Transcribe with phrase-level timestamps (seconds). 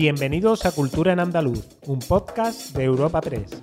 [0.00, 3.62] Bienvenidos a Cultura en Andaluz, un podcast de Europa Press.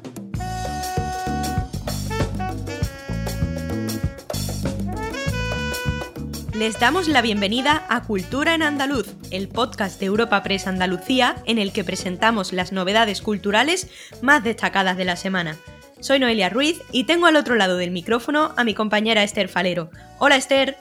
[6.53, 11.57] Les damos la bienvenida a Cultura en Andaluz, el podcast de Europa Press Andalucía en
[11.57, 13.89] el que presentamos las novedades culturales
[14.21, 15.57] más destacadas de la semana.
[16.01, 19.89] Soy Noelia Ruiz y tengo al otro lado del micrófono a mi compañera Esther Falero.
[20.19, 20.77] Hola Esther.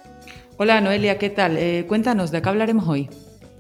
[0.59, 1.57] Hola Noelia, ¿qué tal?
[1.57, 3.09] Eh, cuéntanos, ¿de qué hablaremos hoy?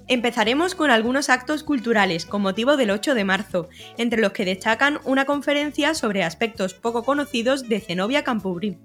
[0.08, 5.00] Empezaremos con algunos actos culturales con motivo del 8 de marzo, entre los que destacan
[5.04, 8.78] una conferencia sobre aspectos poco conocidos de Zenobia Campubrí.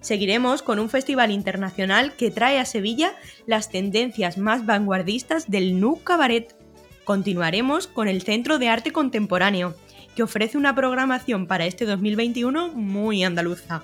[0.00, 3.14] Seguiremos con un festival internacional que trae a Sevilla
[3.46, 6.54] las tendencias más vanguardistas del Nu Cabaret.
[7.02, 9.74] Continuaremos con el Centro de Arte Contemporáneo,
[10.14, 13.82] que ofrece una programación para este 2021 muy andaluza.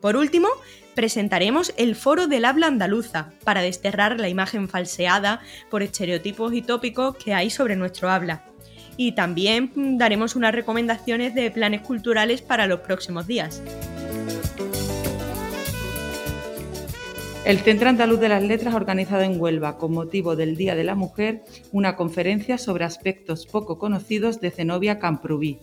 [0.00, 0.48] Por último,
[0.94, 7.16] presentaremos el Foro del Habla Andaluza, para desterrar la imagen falseada por estereotipos y tópicos
[7.16, 8.44] que hay sobre nuestro habla.
[8.96, 13.62] Y también daremos unas recomendaciones de planes culturales para los próximos días.
[17.44, 20.84] El Centro Andaluz de las Letras ha organizado en Huelva, con motivo del Día de
[20.84, 25.58] la Mujer, una conferencia sobre aspectos poco conocidos de Zenobia Camprubí.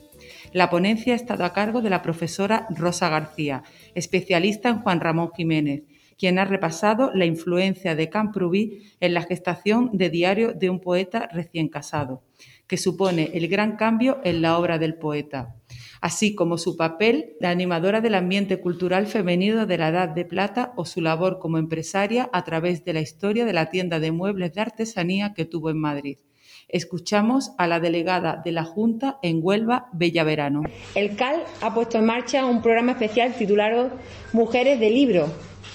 [0.54, 3.64] La ponencia ha estado a cargo de la profesora Rosa García,
[3.96, 5.84] especialista en Juan Ramón Jiménez,
[6.18, 11.30] quien ha repasado la influencia de Camprubí en la gestación de Diario de un poeta
[11.32, 12.24] recién casado,
[12.66, 15.56] que supone el gran cambio en la obra del poeta
[16.02, 20.74] así como su papel de animadora del ambiente cultural femenino de la Edad de Plata
[20.76, 24.54] o su labor como empresaria a través de la historia de la tienda de muebles
[24.54, 26.18] de artesanía que tuvo en Madrid.
[26.70, 30.64] Escuchamos a la delegada de la Junta en Huelva, Bella Verano.
[30.96, 33.92] El CAL ha puesto en marcha un programa especial titulado
[34.34, 35.28] Mujeres de Libro,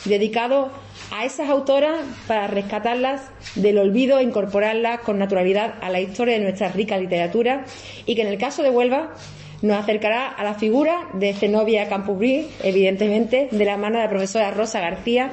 [0.04, 0.70] dedicado
[1.10, 3.22] a esas autoras para rescatarlas
[3.54, 7.64] del olvido e incorporarlas con naturalidad a la historia de nuestra rica literatura
[8.04, 9.14] y que en el caso de Huelva
[9.62, 14.50] nos acercará a la figura de Zenobia Campubrí, evidentemente, de la mano de la profesora
[14.50, 15.30] Rosa García,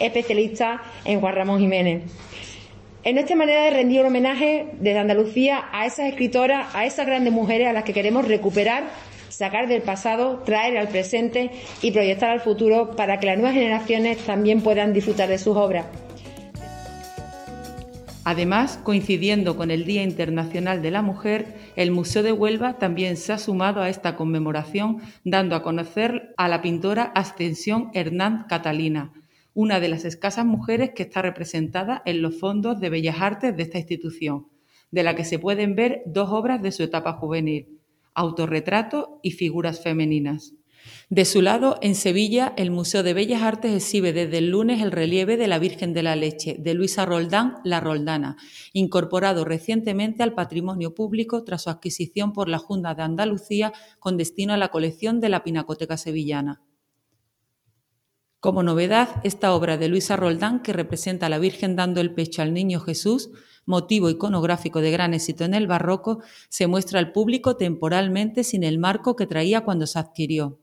[0.00, 2.02] especialista en Juan Ramón Jiménez.
[3.06, 7.32] En nuestra manera de rendir un homenaje desde Andalucía a esas escritoras, a esas grandes
[7.32, 8.88] mujeres a las que queremos recuperar,
[9.28, 11.52] sacar del pasado, traer al presente
[11.82, 15.86] y proyectar al futuro para que las nuevas generaciones también puedan disfrutar de sus obras.
[18.24, 21.46] Además, coincidiendo con el Día Internacional de la Mujer,
[21.76, 26.48] el Museo de Huelva también se ha sumado a esta conmemoración, dando a conocer a
[26.48, 29.12] la pintora Ascensión Hernán Catalina,
[29.56, 33.62] una de las escasas mujeres que está representada en los fondos de Bellas Artes de
[33.62, 34.48] esta institución,
[34.90, 37.80] de la que se pueden ver dos obras de su etapa juvenil,
[38.12, 40.52] Autorretrato y Figuras Femeninas.
[41.08, 44.92] De su lado, en Sevilla, el Museo de Bellas Artes exhibe desde el lunes el
[44.92, 48.36] relieve de la Virgen de la Leche de Luisa Roldán, La Roldana,
[48.74, 54.52] incorporado recientemente al patrimonio público tras su adquisición por la Junta de Andalucía con destino
[54.52, 56.60] a la colección de la Pinacoteca Sevillana.
[58.40, 62.42] Como novedad, esta obra de Luisa Roldán, que representa a la Virgen dando el pecho
[62.42, 63.30] al niño Jesús,
[63.64, 68.78] motivo iconográfico de gran éxito en el barroco, se muestra al público temporalmente sin el
[68.78, 70.60] marco que traía cuando se adquirió.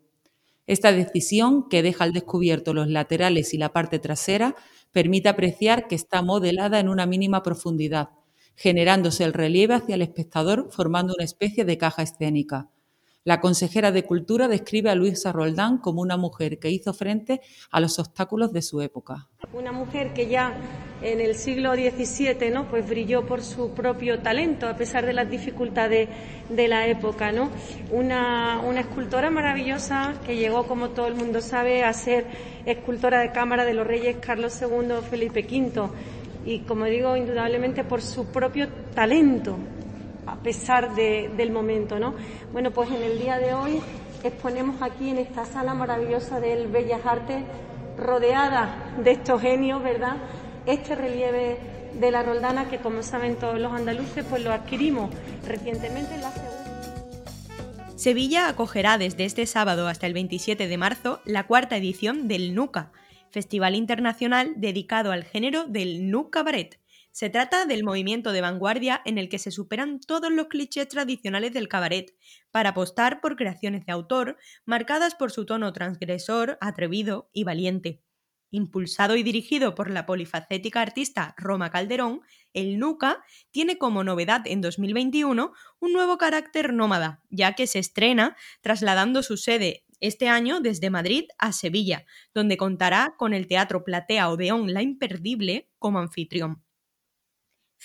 [0.67, 4.55] Esta decisión, que deja al descubierto los laterales y la parte trasera,
[4.91, 8.11] permite apreciar que está modelada en una mínima profundidad,
[8.55, 12.69] generándose el relieve hacia el espectador formando una especie de caja escénica.
[13.25, 17.39] La consejera de Cultura describe a Luisa Roldán como una mujer que hizo frente
[17.71, 19.29] a los obstáculos de su época.
[19.53, 20.53] Una mujer que ya
[21.01, 22.67] en el siglo XVII ¿no?
[22.67, 26.09] pues brilló por su propio talento, a pesar de las dificultades
[26.49, 27.31] de la época.
[27.31, 27.49] ¿no?
[27.91, 32.25] Una, una escultora maravillosa que llegó, como todo el mundo sabe, a ser
[32.65, 35.89] escultora de cámara de los reyes Carlos II, Felipe V.
[36.45, 39.57] Y como digo, indudablemente por su propio talento,
[40.25, 42.15] a pesar del momento, ¿no?
[42.51, 43.81] Bueno, pues en el día de hoy
[44.23, 47.43] exponemos aquí en esta sala maravillosa del Bellas Artes,
[47.97, 50.17] rodeada de estos genios, ¿verdad?
[50.65, 51.57] Este relieve
[51.99, 55.11] de la Roldana que, como saben todos los andaluces, pues lo adquirimos
[55.45, 56.63] recientemente en la segunda.
[57.95, 62.91] Sevilla acogerá desde este sábado hasta el 27 de marzo la cuarta edición del NUCA,
[63.29, 66.79] Festival Internacional dedicado al género del Nu Cabaret,
[67.13, 71.53] se trata del movimiento de vanguardia en el que se superan todos los clichés tradicionales
[71.53, 72.15] del cabaret
[72.49, 78.01] para apostar por creaciones de autor marcadas por su tono transgresor, atrevido y valiente.
[78.49, 82.21] Impulsado y dirigido por la polifacética artista Roma Calderón,
[82.51, 88.35] el NUCA tiene como novedad en 2021 un nuevo carácter nómada, ya que se estrena
[88.61, 94.29] trasladando su sede este año desde Madrid a Sevilla, donde contará con el Teatro Platea
[94.29, 96.63] Odeón La Imperdible como anfitrión.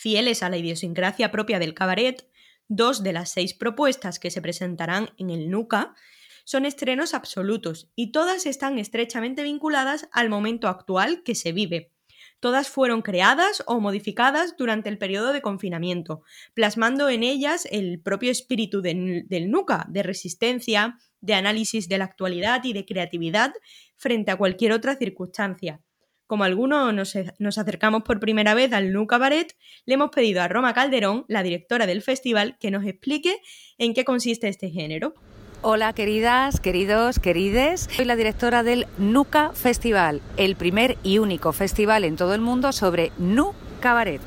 [0.00, 2.31] Fieles a la idiosincrasia propia del cabaret,
[2.69, 5.97] dos de las seis propuestas que se presentarán en el NUCA
[6.45, 11.91] son estrenos absolutos y todas están estrechamente vinculadas al momento actual que se vive.
[12.39, 16.23] Todas fueron creadas o modificadas durante el periodo de confinamiento,
[16.55, 22.62] plasmando en ellas el propio espíritu del, NUCA, de resistencia, de análisis de la actualidad
[22.62, 23.53] y de creatividad
[23.97, 25.81] frente a cualquier otra circunstancia.
[26.28, 26.92] Como algunos
[27.38, 31.42] nos, acercamos por primera vez al Nu Cabaret, le hemos pedido a Roma Calderón, la
[31.42, 33.40] directora del festival, que nos explique
[33.78, 35.14] en qué consiste este género.
[35.62, 37.88] Hola queridas, queridos, querides.
[37.90, 42.72] Soy la directora del NUCA Festival, el primer y único festival en todo el mundo
[42.72, 44.20] sobre Nu Cabaret.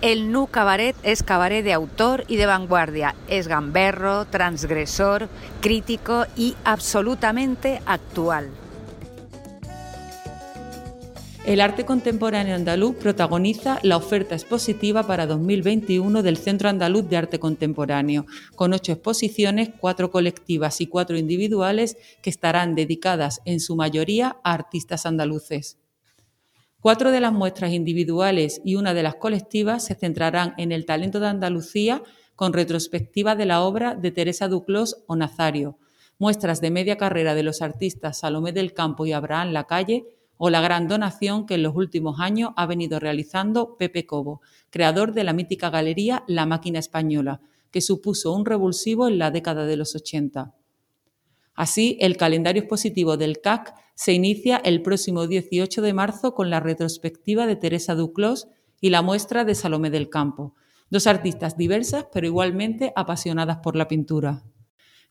[0.00, 3.14] El Nu Cabaret es cabaret de autor y de vanguardia.
[3.28, 5.28] Es gamberro, transgresor,
[5.60, 8.50] crítico y absolutamente actual.
[11.46, 17.38] El arte contemporáneo andaluz protagoniza la oferta expositiva para 2021 del Centro Andaluz de Arte
[17.38, 18.24] Contemporáneo,
[18.56, 24.54] con ocho exposiciones, cuatro colectivas y cuatro individuales que estarán dedicadas en su mayoría a
[24.54, 25.76] artistas andaluces.
[26.80, 31.20] Cuatro de las muestras individuales y una de las colectivas se centrarán en el talento
[31.20, 32.02] de Andalucía
[32.36, 35.76] con retrospectiva de la obra de Teresa Duclos o Nazario,
[36.18, 40.60] muestras de media carrera de los artistas Salomé del Campo y Abraham Lacalle, o la
[40.60, 44.40] gran donación que en los últimos años ha venido realizando Pepe Cobo,
[44.70, 47.40] creador de la mítica galería La Máquina Española,
[47.70, 50.54] que supuso un revulsivo en la década de los 80.
[51.54, 56.60] Así, el calendario expositivo del CAC se inicia el próximo 18 de marzo con la
[56.60, 58.48] retrospectiva de Teresa Duclos
[58.80, 60.54] y la muestra de Salomé del Campo,
[60.90, 64.42] dos artistas diversas pero igualmente apasionadas por la pintura.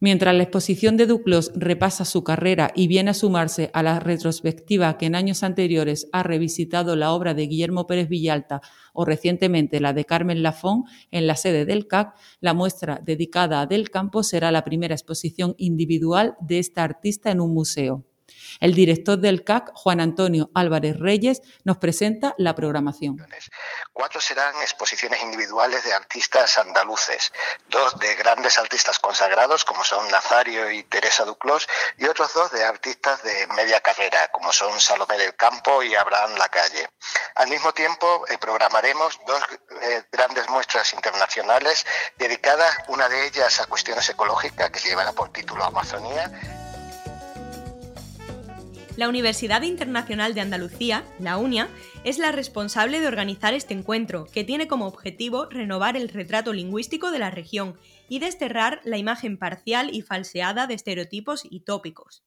[0.04, 4.98] Mientras la exposición de Duclos repasa su carrera y viene a sumarse a la retrospectiva
[4.98, 8.60] que en años anteriores ha revisitado la obra de Guillermo Pérez Villalta
[8.92, 13.66] o recientemente la de Carmen Lafón en la sede del CAC, la muestra dedicada a
[13.66, 18.04] Del Campo será la primera exposición individual de esta artista en un museo.
[18.60, 23.18] El director del CAC, Juan Antonio Álvarez Reyes, nos presenta la programación.
[23.92, 27.32] Cuatro serán exposiciones individuales de artistas andaluces,
[27.70, 31.68] dos de grandes artistas consagrados como son Nazario y Teresa Duclos
[31.98, 36.36] y otros dos de artistas de media carrera como son Salomé del Campo y Abraham
[36.38, 36.90] Lacalle.
[37.36, 39.44] Al mismo tiempo eh, programaremos dos
[39.82, 41.86] eh, grandes muestras internacionales
[42.18, 46.32] dedicadas, una de ellas a cuestiones ecológicas que llevará por título Amazonía
[48.95, 51.69] la Universidad Internacional de Andalucía, la UNIA,
[52.04, 57.12] es la responsable de organizar este encuentro, que tiene como objetivo renovar el retrato lingüístico
[57.12, 62.24] de la región y desterrar la imagen parcial y falseada de estereotipos y tópicos.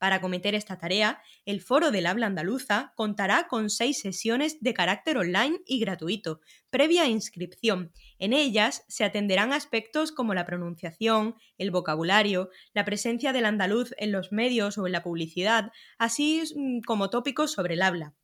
[0.00, 5.18] Para cometer esta tarea, el Foro del Habla Andaluza contará con seis sesiones de carácter
[5.18, 7.92] online y gratuito, previa inscripción.
[8.18, 14.10] En ellas se atenderán aspectos como la pronunciación, el vocabulario, la presencia del andaluz en
[14.10, 18.14] los medios o en la publicidad, así mm, como tópicos sobre el habla.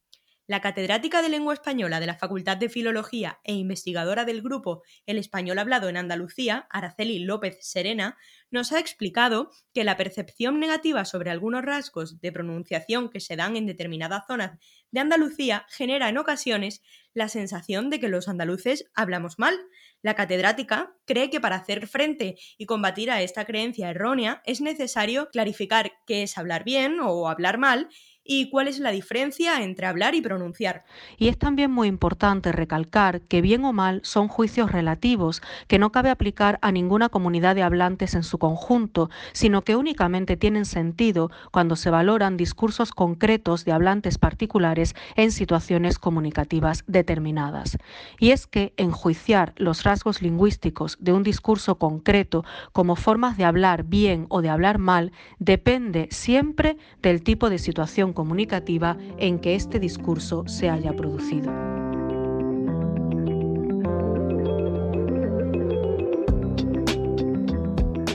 [0.48, 5.18] La catedrática de lengua española de la Facultad de Filología e investigadora del grupo El
[5.18, 8.16] Español Hablado en Andalucía, Araceli López Serena,
[8.52, 13.56] nos ha explicado que la percepción negativa sobre algunos rasgos de pronunciación que se dan
[13.56, 14.56] en determinadas zonas
[14.92, 16.80] de Andalucía genera en ocasiones
[17.12, 19.58] la sensación de que los andaluces hablamos mal.
[20.00, 25.28] La catedrática cree que para hacer frente y combatir a esta creencia errónea es necesario
[25.30, 27.88] clarificar qué es hablar bien o hablar mal
[28.26, 30.84] y cuál es la diferencia entre hablar y pronunciar.
[31.16, 35.92] Y es también muy importante recalcar que bien o mal son juicios relativos que no
[35.92, 41.30] cabe aplicar a ninguna comunidad de hablantes en su conjunto, sino que únicamente tienen sentido
[41.52, 47.78] cuando se valoran discursos concretos de hablantes particulares en situaciones comunicativas determinadas.
[48.18, 53.84] Y es que enjuiciar los rasgos lingüísticos de un discurso concreto como formas de hablar
[53.84, 59.78] bien o de hablar mal depende siempre del tipo de situación comunicativa en que este
[59.78, 61.52] discurso se haya producido.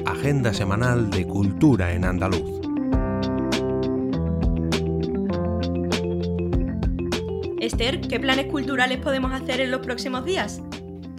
[0.06, 2.60] Agenda semanal de Cultura en Andaluz.
[7.60, 10.62] Esther, ¿qué planes culturales podemos hacer en los próximos días?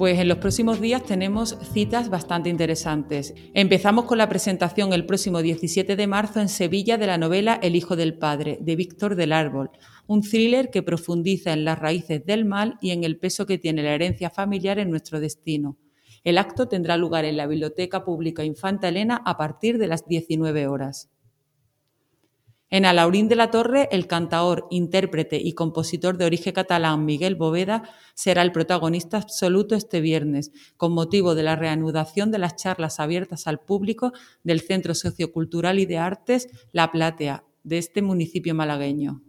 [0.03, 3.35] Pues en los próximos días tenemos citas bastante interesantes.
[3.55, 7.77] Empezamos con la presentación el próximo 17 de marzo en Sevilla de la novela El
[7.77, 9.71] Hijo del Padre, de Víctor del Árbol,
[10.09, 13.85] un thriller que profundiza en las raíces del mal y en el peso que tiene
[13.85, 15.79] la herencia familiar en nuestro destino.
[16.25, 20.67] El acto tendrá lugar en la Biblioteca Pública Infanta Elena a partir de las 19
[20.67, 21.12] horas.
[22.73, 27.83] En Alaurín de la Torre, el cantaor, intérprete y compositor de origen catalán Miguel Boveda
[28.15, 33.47] será el protagonista absoluto este viernes, con motivo de la reanudación de las charlas abiertas
[33.47, 39.21] al público del Centro Sociocultural y de Artes La Platea, de este municipio malagueño.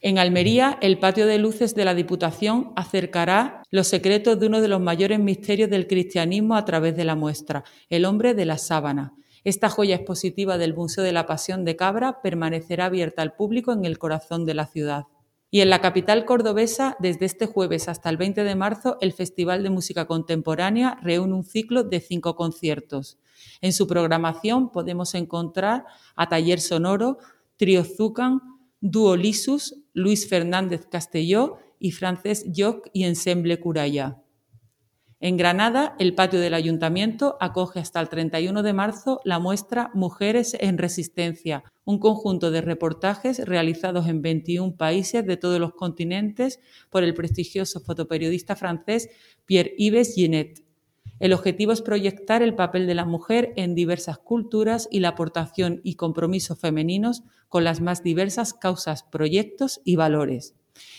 [0.00, 4.68] En Almería, el patio de luces de la Diputación acercará los secretos de uno de
[4.68, 9.12] los mayores misterios del cristianismo a través de la muestra, el hombre de la sábana.
[9.46, 13.84] Esta joya expositiva del Museo de la Pasión de Cabra permanecerá abierta al público en
[13.84, 15.04] el corazón de la ciudad.
[15.52, 19.62] Y en la capital cordobesa, desde este jueves hasta el 20 de marzo, el Festival
[19.62, 23.20] de Música Contemporánea reúne un ciclo de cinco conciertos.
[23.60, 25.84] En su programación podemos encontrar
[26.16, 27.18] a Taller Sonoro,
[27.56, 28.40] Trio Zucan,
[28.80, 34.18] Duo Lisus, Luis Fernández Castelló y Francés Joc y Ensemble Curaya.
[35.18, 40.54] En Granada, el patio del ayuntamiento acoge hasta el 31 de marzo la muestra Mujeres
[40.60, 47.02] en Resistencia, un conjunto de reportajes realizados en 21 países de todos los continentes por
[47.02, 49.08] el prestigioso fotoperiodista francés
[49.46, 50.62] Pierre-Yves Genet.
[51.18, 55.80] El objetivo es proyectar el papel de la mujer en diversas culturas y la aportación
[55.82, 60.54] y compromiso femeninos con las más diversas causas, proyectos y valores.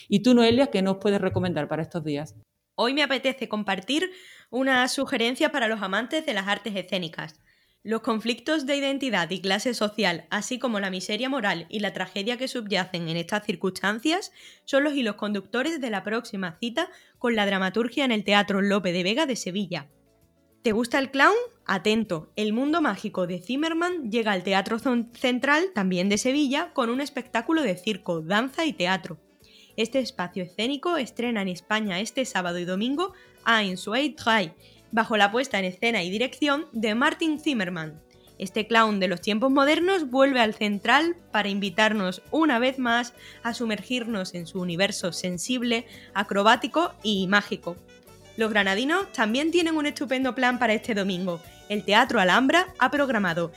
[0.08, 2.34] ¿Y tú, Noelia, qué nos puedes recomendar para estos días?
[2.80, 4.12] Hoy me apetece compartir
[4.50, 7.40] una sugerencia para los amantes de las artes escénicas.
[7.82, 12.36] Los conflictos de identidad y clase social, así como la miseria moral y la tragedia
[12.36, 14.30] que subyacen en estas circunstancias,
[14.64, 18.92] son los hilos conductores de la próxima cita con la dramaturgia en el Teatro Lope
[18.92, 19.88] de Vega de Sevilla.
[20.62, 21.34] ¿Te gusta el clown?
[21.66, 27.00] Atento, el mundo mágico de Zimmerman llega al Teatro Central, también de Sevilla, con un
[27.00, 29.18] espectáculo de circo, danza y teatro.
[29.78, 33.12] Este espacio escénico estrena en España este sábado y domingo
[33.44, 34.50] a Zwei Drei,
[34.90, 38.02] bajo la puesta en escena y dirección de Martin Zimmerman.
[38.38, 43.54] Este clown de los tiempos modernos vuelve al central para invitarnos una vez más a
[43.54, 47.76] sumergirnos en su universo sensible, acrobático y mágico.
[48.36, 51.40] Los granadinos también tienen un estupendo plan para este domingo.
[51.68, 53.52] El Teatro Alhambra ha programado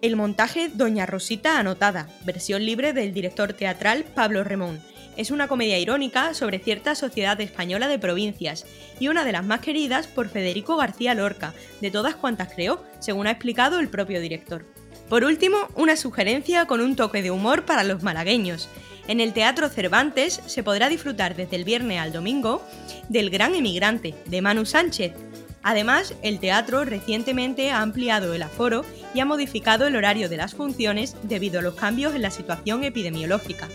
[0.00, 4.80] el montaje Doña Rosita Anotada, versión libre del director teatral Pablo Remón,
[5.16, 8.66] es una comedia irónica sobre cierta sociedad española de provincias
[9.00, 13.26] y una de las más queridas por Federico García Lorca, de todas cuantas creó, según
[13.26, 14.64] ha explicado el propio director.
[15.08, 18.68] Por último, una sugerencia con un toque de humor para los malagueños.
[19.08, 22.62] En el Teatro Cervantes se podrá disfrutar desde el viernes al domingo
[23.08, 25.12] del Gran Emigrante, de Manu Sánchez.
[25.62, 30.54] Además, el teatro recientemente ha ampliado el aforo y ha modificado el horario de las
[30.54, 33.68] funciones debido a los cambios en la situación epidemiológica.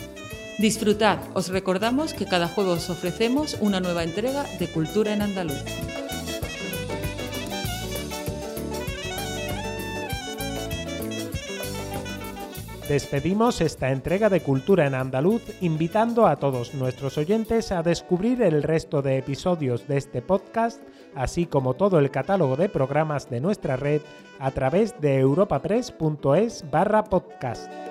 [0.62, 5.58] Disfrutad, os recordamos que cada jueves os ofrecemos una nueva entrega de Cultura en Andaluz.
[12.88, 18.62] Despedimos esta entrega de Cultura en Andaluz invitando a todos nuestros oyentes a descubrir el
[18.62, 20.80] resto de episodios de este podcast,
[21.16, 24.02] así como todo el catálogo de programas de nuestra red
[24.38, 27.91] a través de europapress.es barra podcast.